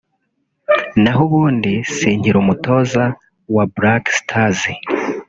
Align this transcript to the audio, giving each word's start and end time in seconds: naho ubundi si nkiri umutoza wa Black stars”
naho 1.01 1.21
ubundi 1.27 1.73
si 1.95 2.09
nkiri 2.17 2.37
umutoza 2.43 3.03
wa 3.55 3.65
Black 3.75 4.03
stars” 4.19 4.61